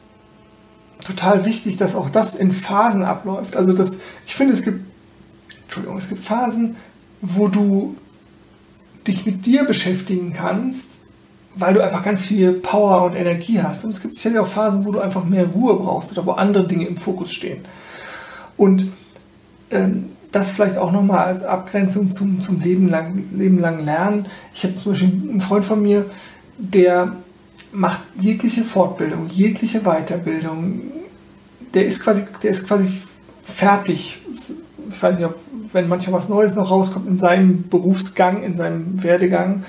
total 1.05 1.45
wichtig, 1.45 1.77
dass 1.77 1.95
auch 1.95 2.11
das 2.11 2.35
in 2.35 2.51
Phasen 2.51 3.05
abläuft. 3.05 3.57
Also 3.57 3.73
das, 3.73 4.01
ich 4.27 4.35
finde, 4.35 4.55
es 4.55 4.65
gibt, 4.65 4.85
Entschuldigung, 5.63 5.97
es 5.97 6.09
gibt 6.09 6.25
Phasen, 6.25 6.77
wo 7.23 7.47
du 7.47 7.97
dich 9.07 9.27
mit 9.27 9.47
dir 9.47 9.65
beschäftigen 9.65 10.33
kannst, 10.33 11.01
weil 11.55 11.75
du 11.75 11.83
einfach 11.83 12.05
ganz 12.05 12.25
viel 12.25 12.53
Power 12.53 13.05
und 13.05 13.17
Energie 13.17 13.61
hast. 13.63 13.85
Und 13.85 13.91
es 13.91 14.01
gibt 14.01 14.15
sicherlich 14.15 14.41
auch 14.41 14.47
Phasen, 14.47 14.85
wo 14.85 14.93
du 14.93 15.01
einfach 15.01 15.25
mehr 15.25 15.47
Ruhe 15.47 15.77
brauchst 15.77 16.13
oder 16.13 16.27
wo 16.27 16.33
andere 16.33 16.67
Dinge 16.67 16.87
im 16.87 16.97
Fokus 16.97 17.33
stehen. 17.33 17.65
Und 18.57 18.93
ähm, 19.71 20.11
das 20.33 20.51
vielleicht 20.51 20.77
auch 20.77 20.93
nochmal 20.93 21.27
als 21.27 21.45
Abgrenzung 21.45 22.13
zum, 22.13 22.41
zum 22.41 22.61
Leben, 22.61 22.89
lang, 22.89 23.25
Leben 23.35 23.59
lang 23.59 23.85
Lernen. 23.85 24.27
Ich 24.53 24.65
habe 24.65 24.75
zum 24.83 24.93
Beispiel 24.93 25.31
einen 25.31 25.41
Freund 25.41 25.65
von 25.65 25.83
mir, 25.83 26.05
der 26.59 27.17
macht 27.73 28.01
jegliche 28.21 28.63
Fortbildung, 28.63 29.29
jegliche 29.29 29.81
Weiterbildung. 29.81 30.81
Der 31.75 31.87
ist 31.87 32.03
quasi, 32.03 32.25
der 32.43 32.51
ist 32.51 32.67
quasi 32.67 32.87
fertig. 33.45 34.19
Ich 34.91 35.03
weiß 35.03 35.19
nicht, 35.19 35.31
wenn 35.73 35.89
manchmal 35.89 36.21
was 36.21 36.29
Neues 36.29 36.55
noch 36.55 36.71
rauskommt 36.71 37.09
in 37.09 37.19
seinem 37.19 37.69
Berufsgang, 37.69 38.43
in 38.43 38.57
seinem 38.57 39.03
Werdegang, 39.03 39.65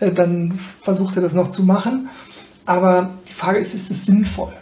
äh, 0.00 0.12
dann 0.12 0.58
versucht 0.78 1.16
er 1.16 1.22
das 1.22 1.34
noch 1.34 1.50
zu 1.50 1.62
machen. 1.62 2.08
Aber 2.66 3.10
die 3.28 3.32
Frage 3.32 3.58
ist, 3.58 3.74
ist 3.74 3.90
es 3.90 4.06
sinnvoll? 4.06 4.52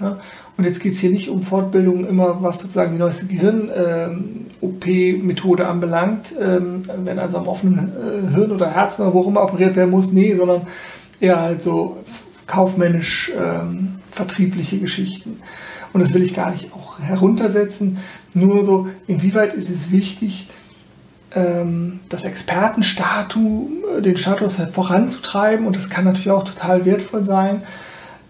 Ja? 0.00 0.18
Und 0.56 0.64
jetzt 0.64 0.82
geht 0.82 0.92
es 0.92 1.00
hier 1.00 1.10
nicht 1.10 1.30
um 1.30 1.42
Fortbildung, 1.42 2.06
immer 2.06 2.40
was 2.42 2.60
sozusagen 2.60 2.92
die 2.92 2.98
neueste 2.98 3.26
Gehirn-OP-Methode 3.26 5.62
ähm, 5.62 5.68
anbelangt, 5.68 6.34
ähm, 6.38 6.82
wenn 7.04 7.18
also 7.18 7.38
am 7.38 7.48
offenen 7.48 7.78
äh, 7.78 8.34
Hirn 8.34 8.52
oder 8.52 8.70
Herzen 8.70 9.00
oder 9.02 9.14
wo 9.14 9.20
auch 9.20 9.28
immer 9.28 9.42
operiert 9.42 9.76
werden 9.76 9.90
muss. 9.90 10.12
Nee, 10.12 10.34
sondern 10.34 10.66
eher 11.18 11.40
halt 11.40 11.62
so 11.62 11.96
kaufmännisch 12.46 13.32
ähm, 13.42 13.94
vertriebliche 14.10 14.78
Geschichten. 14.78 15.40
Und 15.92 16.00
das 16.00 16.14
will 16.14 16.22
ich 16.22 16.34
gar 16.34 16.50
nicht 16.50 16.72
auch 16.72 16.98
heruntersetzen. 16.98 17.98
Nur 18.34 18.64
so, 18.64 18.88
inwieweit 19.06 19.54
ist 19.54 19.70
es 19.70 19.90
wichtig, 19.90 20.48
ähm, 21.34 22.00
das 22.08 22.24
Expertenstatus, 22.24 23.68
äh, 23.98 24.02
den 24.02 24.16
Status 24.16 24.56
voranzutreiben. 24.72 25.66
Und 25.66 25.76
das 25.76 25.90
kann 25.90 26.04
natürlich 26.04 26.30
auch 26.30 26.44
total 26.44 26.84
wertvoll 26.84 27.24
sein. 27.24 27.62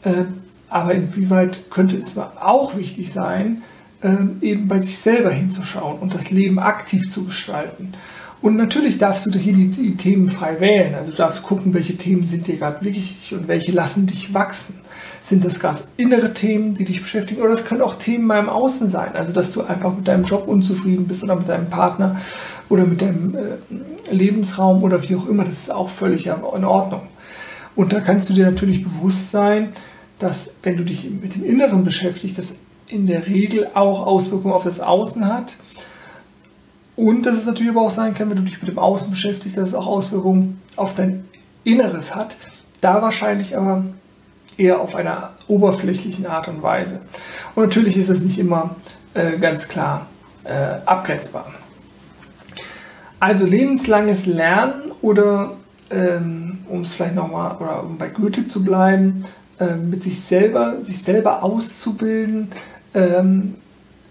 Äh, 0.02 0.24
aber 0.68 0.94
inwieweit 0.94 1.70
könnte 1.70 1.96
es 1.96 2.16
auch 2.16 2.76
wichtig 2.76 3.12
sein, 3.12 3.62
ähm, 4.02 4.38
eben 4.40 4.68
bei 4.68 4.78
sich 4.80 4.98
selber 4.98 5.30
hinzuschauen 5.30 5.98
und 5.98 6.14
das 6.14 6.30
Leben 6.30 6.58
aktiv 6.58 7.10
zu 7.10 7.24
gestalten. 7.24 7.92
Und 8.40 8.56
natürlich 8.56 8.96
darfst 8.96 9.26
du 9.26 9.38
hier 9.38 9.52
die, 9.52 9.68
die 9.68 9.96
Themen 9.96 10.30
frei 10.30 10.60
wählen. 10.60 10.94
Also 10.94 11.10
du 11.10 11.16
darfst 11.18 11.42
gucken, 11.42 11.74
welche 11.74 11.96
Themen 11.96 12.24
sind 12.24 12.46
dir 12.46 12.56
gerade 12.56 12.82
wichtig 12.84 13.34
und 13.34 13.48
welche 13.48 13.72
lassen 13.72 14.06
dich 14.06 14.32
wachsen. 14.32 14.78
Sind 15.22 15.44
das 15.44 15.60
ganz 15.60 15.88
innere 15.96 16.32
Themen, 16.32 16.74
die 16.74 16.84
dich 16.84 17.02
beschäftigen? 17.02 17.40
Oder 17.40 17.50
das 17.50 17.66
können 17.66 17.82
auch 17.82 17.98
Themen 17.98 18.26
mal 18.26 18.38
im 18.38 18.48
Außen 18.48 18.88
sein. 18.88 19.14
Also 19.14 19.32
dass 19.32 19.52
du 19.52 19.62
einfach 19.62 19.94
mit 19.94 20.08
deinem 20.08 20.24
Job 20.24 20.48
unzufrieden 20.48 21.06
bist 21.06 21.22
oder 21.22 21.36
mit 21.36 21.48
deinem 21.48 21.68
Partner 21.68 22.20
oder 22.68 22.86
mit 22.86 23.02
deinem 23.02 23.34
äh, 23.34 24.12
Lebensraum 24.12 24.82
oder 24.82 25.02
wie 25.02 25.16
auch 25.16 25.28
immer. 25.28 25.44
Das 25.44 25.60
ist 25.60 25.72
auch 25.72 25.88
völlig 25.88 26.26
in 26.26 26.64
Ordnung. 26.64 27.02
Und 27.76 27.92
da 27.92 28.00
kannst 28.00 28.28
du 28.28 28.34
dir 28.34 28.50
natürlich 28.50 28.82
bewusst 28.82 29.30
sein, 29.30 29.72
dass 30.18 30.56
wenn 30.62 30.76
du 30.76 30.84
dich 30.84 31.08
mit 31.10 31.34
dem 31.34 31.44
Inneren 31.44 31.84
beschäftigst, 31.84 32.38
das 32.38 32.56
in 32.86 33.06
der 33.06 33.26
Regel 33.26 33.68
auch 33.74 34.06
Auswirkungen 34.06 34.54
auf 34.54 34.64
das 34.64 34.80
Außen 34.80 35.26
hat. 35.26 35.56
Und 36.96 37.24
dass 37.24 37.36
es 37.36 37.46
natürlich 37.46 37.70
aber 37.70 37.82
auch 37.82 37.90
sein 37.90 38.14
kann, 38.14 38.28
wenn 38.28 38.36
du 38.36 38.42
dich 38.42 38.60
mit 38.60 38.70
dem 38.70 38.78
Außen 38.78 39.10
beschäftigst, 39.10 39.56
dass 39.56 39.70
es 39.70 39.74
auch 39.74 39.86
Auswirkungen 39.86 40.60
auf 40.76 40.94
dein 40.94 41.24
Inneres 41.64 42.14
hat. 42.14 42.36
Da 42.80 43.00
wahrscheinlich 43.00 43.56
aber 43.56 43.84
eher 44.60 44.80
auf 44.80 44.94
einer 44.94 45.30
oberflächlichen 45.48 46.26
Art 46.26 46.48
und 46.48 46.62
Weise. 46.62 47.00
Und 47.54 47.64
natürlich 47.64 47.96
ist 47.96 48.08
es 48.08 48.22
nicht 48.22 48.38
immer 48.38 48.76
äh, 49.14 49.38
ganz 49.38 49.68
klar 49.68 50.06
äh, 50.44 50.78
abgrenzbar. 50.84 51.52
Also 53.18 53.46
lebenslanges 53.46 54.26
Lernen 54.26 54.92
oder 55.02 55.56
ähm, 55.90 56.58
um 56.68 56.82
es 56.82 56.94
vielleicht 56.94 57.14
nochmal, 57.14 57.56
oder 57.58 57.82
um 57.82 57.98
bei 57.98 58.08
Goethe 58.08 58.46
zu 58.46 58.62
bleiben, 58.62 59.24
äh, 59.58 59.74
mit 59.74 60.02
sich 60.02 60.20
selber, 60.20 60.82
sich 60.82 61.02
selber 61.02 61.42
auszubilden, 61.42 62.48
ähm, 62.94 63.56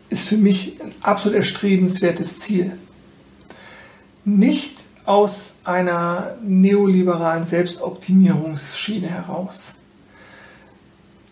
ist 0.10 0.28
für 0.28 0.38
mich 0.38 0.82
ein 0.82 0.94
absolut 1.02 1.38
erstrebenswertes 1.38 2.40
Ziel. 2.40 2.74
Nicht 4.26 4.84
aus 5.06 5.60
einer 5.64 6.36
neoliberalen 6.44 7.44
Selbstoptimierungsschiene 7.44 9.08
heraus. 9.08 9.76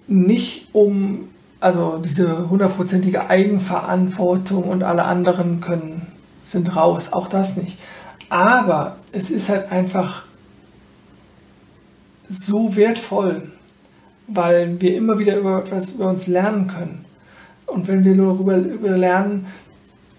Nicht 0.07 0.69
um, 0.73 1.27
also 1.59 1.99
diese 2.03 2.49
hundertprozentige 2.49 3.29
Eigenverantwortung 3.29 4.63
und 4.63 4.83
alle 4.83 5.03
anderen 5.03 5.61
können, 5.61 6.07
sind 6.43 6.75
raus, 6.75 7.11
auch 7.13 7.27
das 7.27 7.57
nicht. 7.57 7.77
Aber 8.29 8.97
es 9.11 9.31
ist 9.31 9.49
halt 9.49 9.71
einfach 9.71 10.25
so 12.29 12.75
wertvoll, 12.75 13.51
weil 14.27 14.79
wir 14.81 14.95
immer 14.95 15.17
wieder 15.19 15.37
über 15.37 15.59
etwas 15.59 15.91
über 15.91 16.09
uns 16.09 16.27
lernen 16.27 16.67
können. 16.67 17.05
Und 17.65 17.87
wenn 17.87 18.03
wir 18.03 18.15
nur 18.15 18.33
darüber, 18.33 18.97
lernen, 18.97 19.47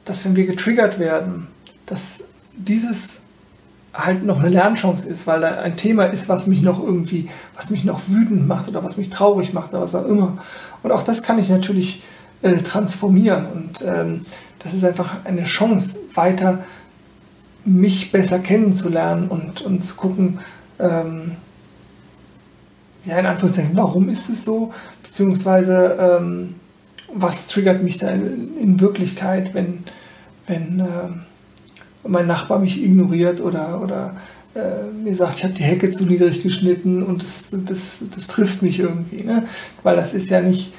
dass 0.04 0.24
wenn 0.24 0.36
wir 0.36 0.46
getriggert 0.46 0.98
werden, 0.98 1.48
dass 1.86 2.24
dieses 2.54 3.22
halt 3.94 4.24
noch 4.24 4.40
eine 4.40 4.48
Lernchance 4.48 5.08
ist, 5.08 5.26
weil 5.26 5.40
da 5.40 5.60
ein 5.60 5.76
Thema 5.76 6.04
ist, 6.04 6.28
was 6.28 6.46
mich 6.46 6.62
noch 6.62 6.82
irgendwie, 6.82 7.28
was 7.54 7.70
mich 7.70 7.84
noch 7.84 8.02
wütend 8.08 8.46
macht 8.46 8.68
oder 8.68 8.84
was 8.84 8.96
mich 8.96 9.10
traurig 9.10 9.52
macht 9.52 9.70
oder 9.70 9.82
was 9.82 9.94
auch 9.94 10.06
immer. 10.06 10.38
Und 10.82 10.92
auch 10.92 11.02
das 11.02 11.22
kann 11.22 11.38
ich 11.38 11.48
natürlich 11.48 12.02
äh, 12.42 12.58
transformieren. 12.58 13.46
Und 13.46 13.84
ähm, 13.86 14.22
das 14.58 14.74
ist 14.74 14.84
einfach 14.84 15.24
eine 15.24 15.44
Chance, 15.44 16.00
weiter 16.14 16.64
mich 17.64 18.12
besser 18.12 18.38
kennenzulernen 18.38 19.28
und, 19.28 19.60
und 19.60 19.84
zu 19.84 19.94
gucken, 19.94 20.38
ähm, 20.78 21.32
ja, 23.04 23.18
in 23.18 23.26
Anführungszeichen, 23.26 23.76
warum 23.76 24.08
ist 24.08 24.28
es 24.28 24.44
so? 24.44 24.72
Beziehungsweise, 25.02 25.98
ähm, 26.00 26.54
was 27.12 27.46
triggert 27.46 27.82
mich 27.82 27.98
da 27.98 28.10
in, 28.10 28.56
in 28.58 28.80
Wirklichkeit, 28.80 29.54
wenn, 29.54 29.84
wenn 30.46 30.80
äh, 30.80 30.84
mein 32.06 32.26
Nachbar 32.26 32.58
mich 32.58 32.82
ignoriert 32.82 33.40
oder, 33.40 33.80
oder 33.82 34.16
äh, 34.54 34.90
mir 35.04 35.14
sagt, 35.14 35.38
ich 35.38 35.44
habe 35.44 35.54
die 35.54 35.62
Hecke 35.62 35.90
zu 35.90 36.04
niedrig 36.04 36.42
geschnitten 36.42 37.02
und 37.02 37.22
das, 37.22 37.50
das, 37.66 38.04
das 38.14 38.26
trifft 38.26 38.62
mich 38.62 38.80
irgendwie. 38.80 39.22
Ne? 39.22 39.46
Weil 39.82 39.96
das 39.96 40.14
ist 40.14 40.30
ja 40.30 40.40
nicht, 40.40 40.72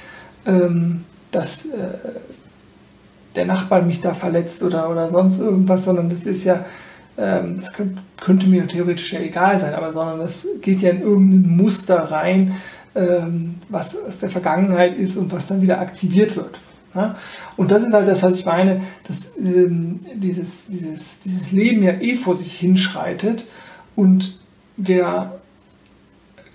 ähm, 0.45 1.01
dass 1.31 1.65
äh, 1.65 1.69
der 3.35 3.45
Nachbar 3.45 3.81
mich 3.81 4.01
da 4.01 4.13
verletzt 4.13 4.63
oder, 4.63 4.89
oder 4.89 5.09
sonst 5.09 5.39
irgendwas, 5.39 5.85
sondern 5.85 6.09
das 6.09 6.25
ist 6.25 6.43
ja 6.45 6.65
ähm, 7.19 7.59
das 7.59 7.73
könnte, 7.73 8.01
könnte 8.21 8.47
mir 8.47 8.65
theoretisch 8.67 9.11
ja 9.13 9.19
egal 9.19 9.59
sein, 9.59 9.73
aber 9.73 9.91
sondern 9.91 10.19
das 10.19 10.47
geht 10.61 10.81
ja 10.81 10.91
in 10.91 11.01
irgendein 11.01 11.57
Muster 11.57 11.97
rein, 11.97 12.55
ähm, 12.95 13.55
was 13.67 14.01
aus 14.01 14.19
der 14.19 14.29
Vergangenheit 14.29 14.97
ist 14.97 15.17
und 15.17 15.31
was 15.31 15.47
dann 15.47 15.61
wieder 15.61 15.79
aktiviert 15.79 16.35
wird. 16.35 16.59
Ja? 16.95 17.15
Und 17.57 17.71
das 17.71 17.83
ist 17.83 17.93
halt 17.93 18.07
das, 18.07 18.23
was 18.23 18.39
ich 18.39 18.45
meine, 18.45 18.81
dass 19.07 19.37
ähm, 19.37 19.99
dieses, 20.15 20.67
dieses, 20.67 21.19
dieses 21.21 21.51
Leben 21.51 21.83
ja 21.83 21.93
eh 21.93 22.15
vor 22.15 22.35
sich 22.35 22.53
hinschreitet 22.57 23.45
und 23.95 24.39
wir 24.77 25.39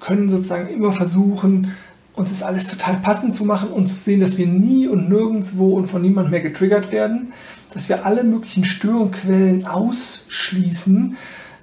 können 0.00 0.28
sozusagen 0.28 0.68
immer 0.68 0.92
versuchen, 0.92 1.72
uns 2.14 2.30
das 2.30 2.42
alles 2.42 2.68
total 2.68 2.96
passend 2.96 3.34
zu 3.34 3.44
machen 3.44 3.70
und 3.70 3.88
zu 3.88 3.96
sehen, 3.96 4.20
dass 4.20 4.38
wir 4.38 4.46
nie 4.46 4.86
und 4.86 5.08
nirgendwo 5.08 5.76
und 5.76 5.88
von 5.88 6.02
niemandem 6.02 6.30
mehr 6.30 6.40
getriggert 6.40 6.92
werden, 6.92 7.32
dass 7.72 7.88
wir 7.88 8.06
alle 8.06 8.22
möglichen 8.22 8.64
Störungsquellen 8.64 9.66
ausschließen, 9.66 11.16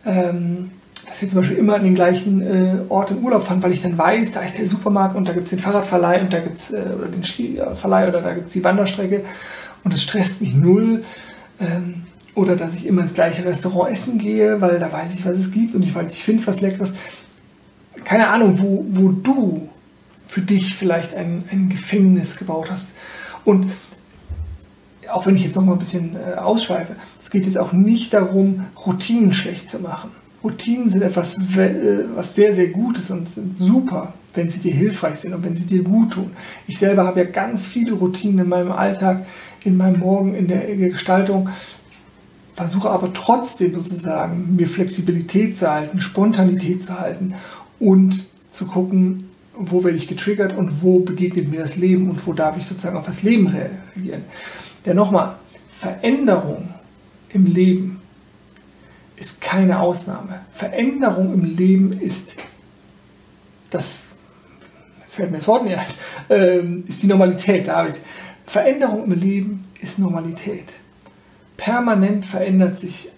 ähm, 0.06 0.72
dass 1.12 1.22
wir 1.22 1.27
zum 1.27 1.41
Beispiel 1.41 1.58
immer 1.58 1.75
an 1.75 1.84
den 1.84 1.94
gleichen 1.94 2.41
äh, 2.41 2.75
Ort 2.88 3.12
in 3.12 3.22
Urlaub 3.22 3.44
fahren, 3.44 3.62
weil 3.62 3.74
ich 3.74 3.82
dann 3.82 3.98
weiß, 3.98 4.32
da 4.32 4.39
ist 4.41 4.58
der 4.58 4.65
Supermarkt 4.65 5.15
und 5.18 5.27
da 5.27 5.34
gibt 5.34 5.46
es 5.46 5.50
den 5.50 5.60
Fahrradverleih 5.60 6.22
und 6.22 6.32
da 6.32 6.39
gibt 6.39 6.56
es 6.56 6.72
äh, 6.72 6.84
oder 6.98 7.08
den 7.08 7.24
Skiverleih 7.24 8.08
oder 8.08 8.22
da 8.22 8.34
gibt 8.34 8.48
es 8.48 8.53
die 8.53 8.63
Wanderstrecke 8.63 9.25
und 9.84 9.94
es 9.94 10.01
stresst 10.01 10.41
mich 10.41 10.56
null. 10.56 11.03
Ähm, 11.60 12.03
oder 12.34 12.56
dass 12.56 12.75
ich 12.75 12.88
immer 12.88 13.01
ins 13.01 13.13
gleiche 13.13 13.44
Restaurant 13.44 13.91
essen 13.91 14.18
gehe, 14.20 14.62
weil 14.62 14.80
da 14.80 14.91
weiß 14.91 15.13
ich, 15.13 15.25
was 15.25 15.34
es 15.34 15.51
gibt 15.51 15.75
und 15.75 15.84
ich 15.84 15.94
weiß, 15.94 16.13
ich 16.13 16.24
finde 16.24 16.48
was 16.48 16.62
Leckeres. 16.62 16.94
Keine 18.06 18.30
Ahnung, 18.30 18.60
wo, 18.60 18.86
wo 18.89 19.10
du 19.10 19.68
für 20.25 20.41
dich 20.41 20.75
vielleicht 20.75 21.13
ein, 21.13 21.44
ein 21.51 21.68
Gefängnis 21.68 22.38
gebaut 22.38 22.72
hast. 22.72 22.94
Und 23.44 23.74
auch 25.12 25.25
wenn 25.25 25.36
ich 25.36 25.44
jetzt 25.44 25.58
noch 25.58 25.65
mal 25.65 25.74
ein 25.74 25.80
bisschen 25.80 26.15
äh, 26.15 26.38
ausschweife, 26.38 26.96
es 27.22 27.32
geht 27.32 27.46
jetzt 27.46 27.58
auch 27.58 27.74
nicht 27.74 28.13
darum, 28.13 28.65
Routinen 28.86 29.34
schlecht 29.34 29.70
zu 29.70 29.80
machen. 29.80 30.12
Routinen 30.44 30.90
sind 30.90 31.04
etwas, 31.04 31.38
äh, 31.58 32.06
was 32.16 32.36
sehr, 32.36 32.54
sehr 32.54 32.70
Gutes 32.70 33.10
und 33.12 33.30
sind 33.30 33.56
super. 33.56 34.14
wenn 34.34 34.50
sie 34.50 34.62
dir 34.62 34.74
hilfreich 34.74 35.16
sind 35.16 35.34
und 35.34 35.44
wenn 35.44 35.54
sie 35.54 35.66
dir 35.66 35.84
gut 35.84 36.14
tun. 36.14 36.32
Ich 36.68 36.78
selber 36.78 37.06
habe 37.06 37.20
ja 37.20 37.26
ganz 37.26 37.68
viele 37.68 37.94
Routinen 37.94 38.40
in 38.40 38.50
meinem 38.50 38.72
Alltag, 38.72 39.26
in 39.64 39.78
meinem 39.78 40.00
Morgen, 40.00 40.36
in 40.36 40.48
der 40.48 40.74
Gestaltung, 40.78 41.50
versuche 42.56 42.90
aber 42.90 43.14
trotzdem 43.14 43.74
sozusagen 43.74 44.56
mir 44.56 44.68
Flexibilität 44.68 45.58
zu 45.58 45.70
halten, 45.70 46.00
Spontanität 46.00 46.84
zu 46.84 47.00
halten 47.00 47.34
und 47.80 48.26
zu 48.50 48.68
gucken, 48.68 49.18
wo 49.58 49.84
werde 49.84 49.98
ich 49.98 50.08
getriggert 50.08 50.58
und 50.58 50.82
wo 50.82 51.00
begegnet 51.00 51.50
mir 51.50 51.62
das 51.62 51.78
Leben 51.78 52.10
und 52.10 52.26
wo 52.26 52.34
darf 52.34 52.58
ich 52.58 52.66
sozusagen 52.66 52.98
auf 52.98 53.06
das 53.06 53.24
Leben 53.24 53.48
reagieren. 53.48 54.24
Denn 54.86 54.96
nochmal, 54.96 55.36
Veränderung 55.80 56.70
im 57.30 57.46
Leben 57.46 58.00
ist 59.22 59.40
keine 59.40 59.80
Ausnahme. 59.80 60.42
Veränderung 60.51 61.34
im 61.34 61.46
Leben 61.46 61.94
ist 62.01 62.38
das, 63.70 64.10
jetzt 65.00 65.16
fällt 65.16 65.32
mir 65.32 65.38
das 65.38 65.48
Wort 65.48 65.63
nicht 65.63 65.78
ein, 65.78 66.36
äh, 66.36 66.90
ist 66.90 67.04
die 67.04 67.08
Normalität, 67.08 67.68
da 67.68 67.78
habe 67.78 67.90
ich 67.90 67.96
es. 67.96 68.01
Veränderung 68.46 69.06
im 69.06 69.13
Leben 69.13 69.68
ist 69.80 70.00
Normalität. 70.00 70.74
Permanent 71.56 72.25
verändert 72.25 72.80
sich 72.80 73.12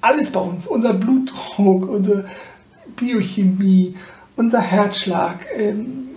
alles 0.00 0.30
bei 0.30 0.40
uns. 0.40 0.68
Unser 0.68 0.94
Blutdruck, 0.94 1.88
unsere 1.88 2.26
Biochemie, 2.94 3.96
unser 4.36 4.60
Herzschlag, 4.60 5.40
ähm, 5.56 6.10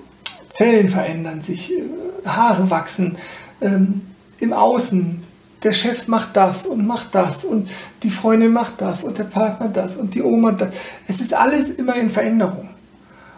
Zellen 0.50 0.88
verändern 0.88 1.41
sich, 1.41 1.74
äh, 1.74 1.81
Haare 2.25 2.69
wachsen, 2.69 3.17
ähm, 3.60 4.01
im 4.39 4.53
Außen, 4.53 5.24
der 5.63 5.73
Chef 5.73 6.07
macht 6.07 6.35
das 6.35 6.65
und 6.65 6.85
macht 6.85 7.15
das 7.15 7.43
und 7.43 7.69
die 8.03 8.09
Freundin 8.09 8.53
macht 8.53 8.79
das 8.79 9.03
und 9.03 9.17
der 9.17 9.23
Partner 9.23 9.69
das 9.69 9.97
und 9.97 10.13
die 10.13 10.21
Oma 10.21 10.51
das. 10.51 10.73
Es 11.07 11.19
ist 11.19 11.33
alles 11.33 11.69
immer 11.69 11.95
in 11.95 12.09
Veränderung. 12.09 12.69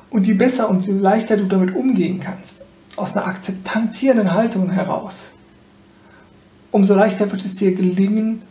Und 0.09 0.25
je 0.25 0.33
besser 0.33 0.69
und 0.69 0.85
je 0.85 0.93
leichter 0.93 1.37
du 1.37 1.45
damit 1.45 1.75
umgehen 1.75 2.19
kannst, 2.19 2.65
aus 2.97 3.15
einer 3.15 3.27
akzeptantierenden 3.27 4.33
Haltung 4.33 4.69
heraus, 4.71 5.35
umso 6.71 6.95
leichter 6.95 7.31
wird 7.31 7.45
es 7.45 7.55
dir 7.55 7.75
gelingen, 7.75 8.41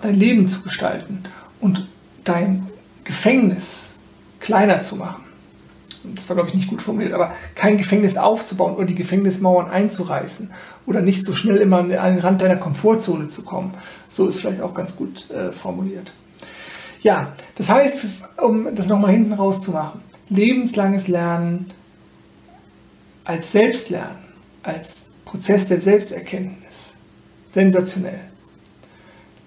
dein 0.00 0.14
Leben 0.14 0.48
zu 0.48 0.62
gestalten 0.62 1.22
und 1.60 1.86
dein 2.24 2.66
Gefängnis 3.04 3.96
kleiner 4.40 4.82
zu 4.82 4.96
machen 4.96 5.23
das 6.14 6.28
war 6.28 6.36
glaube 6.36 6.50
ich 6.50 6.54
nicht 6.54 6.68
gut 6.68 6.82
formuliert, 6.82 7.12
aber 7.12 7.32
kein 7.54 7.78
Gefängnis 7.78 8.16
aufzubauen 8.16 8.74
oder 8.74 8.84
die 8.84 8.94
Gefängnismauern 8.94 9.70
einzureißen 9.70 10.50
oder 10.86 11.00
nicht 11.00 11.24
so 11.24 11.34
schnell 11.34 11.56
immer 11.58 11.78
an 11.78 11.88
den 11.88 12.18
Rand 12.18 12.42
deiner 12.42 12.56
Komfortzone 12.56 13.28
zu 13.28 13.42
kommen. 13.42 13.72
So 14.08 14.28
ist 14.28 14.40
vielleicht 14.40 14.60
auch 14.60 14.74
ganz 14.74 14.96
gut 14.96 15.30
äh, 15.30 15.52
formuliert. 15.52 16.12
Ja, 17.02 17.32
das 17.56 17.68
heißt, 17.68 17.98
um 18.42 18.74
das 18.74 18.88
nochmal 18.88 19.12
hinten 19.12 19.34
rauszumachen, 19.34 20.00
lebenslanges 20.30 21.08
Lernen 21.08 21.70
als 23.24 23.52
Selbstlernen, 23.52 24.18
als 24.62 25.10
Prozess 25.24 25.68
der 25.68 25.80
Selbsterkenntnis, 25.80 26.96
sensationell. 27.50 28.20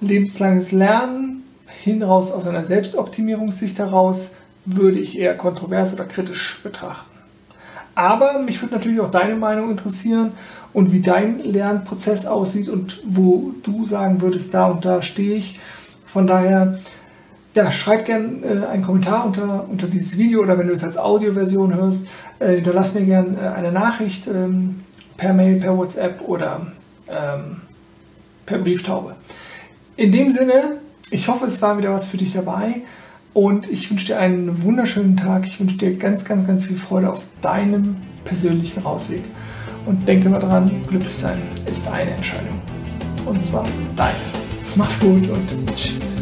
Lebenslanges 0.02 0.72
Lernen 0.72 1.44
hinaus 1.84 2.32
aus 2.32 2.46
einer 2.48 2.66
Selbstoptimierungssicht 2.66 3.80
heraus 3.80 4.34
würde 4.68 5.00
ich 5.00 5.18
eher 5.18 5.36
kontrovers 5.36 5.94
oder 5.94 6.04
kritisch 6.04 6.60
betrachten. 6.62 7.10
Aber 7.96 8.40
mich 8.40 8.62
würde 8.62 8.76
natürlich 8.76 9.00
auch 9.00 9.10
deine 9.10 9.36
Meinung 9.36 9.72
interessieren 9.72 10.34
und 10.74 10.92
wie 10.92 11.02
dein 11.02 11.40
Lernprozess 11.40 12.28
aussieht 12.28 12.70
und 12.70 13.02
wo 13.04 13.54
du 13.64 13.86
sagen 13.86 14.22
würdest, 14.22 14.54
da 14.54 14.68
und 14.68 14.86
da 14.86 15.02
stehe 15.02 15.36
ich. 15.36 15.60
Von 16.06 16.28
daher, 16.28 16.80
ja, 17.56 17.72
schreib 17.72 18.06
gerne 18.06 18.46
äh, 18.46 18.68
einen 18.68 18.84
Kommentar 18.84 19.26
unter, 19.26 19.66
unter 19.68 19.88
dieses 19.88 20.18
Video 20.18 20.44
oder 20.44 20.60
wenn 20.60 20.68
du 20.68 20.74
es 20.74 20.84
als 20.84 20.98
Audioversion 20.98 21.74
hörst, 21.74 22.06
äh, 22.40 22.56
hinterlass 22.56 22.94
mir 22.94 23.06
gerne 23.06 23.38
äh, 23.42 23.48
eine 23.48 23.72
Nachricht 23.72 24.28
ähm, 24.28 24.82
per 25.16 25.34
Mail, 25.34 25.60
per 25.60 25.76
WhatsApp 25.76 26.22
oder 26.22 26.68
ähm, 27.08 27.62
per 28.46 28.60
Brieftaube. 28.60 29.16
In 29.96 30.12
dem 30.12 30.32
Sinne, 30.32 30.78
ich 31.10 31.28
hoffe, 31.28 31.46
es 31.48 31.62
war 31.62 31.78
wieder 31.78 31.92
was 31.92 32.06
für 32.06 32.18
dich 32.18 32.34
dabei. 32.34 32.82
Und 33.34 33.70
ich 33.70 33.90
wünsche 33.90 34.08
dir 34.08 34.20
einen 34.20 34.64
wunderschönen 34.64 35.16
Tag. 35.18 35.46
Ich 35.46 35.60
wünsche 35.60 35.78
dir 35.78 35.96
ganz, 35.96 36.26
ganz, 36.26 36.48
ganz 36.48 36.66
viel 36.66 36.78
Freude 36.78 37.12
auf 37.12 37.24
deinem 37.42 37.96
persönlichen 38.26 38.82
Rausweg. 38.82 39.24
Und 39.86 40.08
denke 40.08 40.30
mal 40.30 40.40
dran, 40.40 40.72
glücklich 40.88 41.16
sein 41.16 41.42
ist 41.66 41.88
eine 41.88 42.12
Entscheidung. 42.12 42.60
Und 43.26 43.46
zwar 43.46 43.66
deine. 43.96 44.16
Mach's 44.76 45.00
gut 45.00 45.30
und 45.30 45.76
tschüss. 45.76 46.18